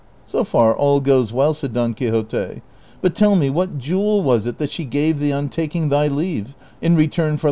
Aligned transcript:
"So 0.31 0.43
far 0.43 0.75
all 0.75 0.99
goes 0.99 1.31
well," 1.31 1.53
said 1.53 1.73
Don 1.73 1.93
Quixote;" 1.93 2.63
but 3.03 3.13
tell 3.13 3.35
me 3.35 3.51
what 3.51 3.77
jewel 3.77 4.23
was 4.23 4.47
it 4.47 4.57
that 4.57 4.71
she 4.71 4.83
gave 4.83 5.19
thee 5.19 5.31
on 5.31 5.47
taking 5.47 5.89
thy 5.89 6.07
leave, 6.07 6.55
in 6.81 6.95
return 6.95 6.97
for 6.97 6.99
thy 7.05 7.19
tidings 7.25 7.33
of 7.33 7.35
me 7.35 7.39